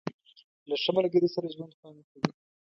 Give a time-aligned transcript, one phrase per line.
[0.69, 2.29] •له ښه ملګري سره ژوند خوند کوي.